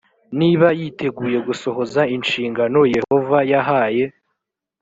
niba 0.39 0.67
yiteguye 0.79 1.37
gusohoza 1.47 2.01
inshingano 2.15 2.79
yehova 2.95 3.37
yahaye 3.51 4.03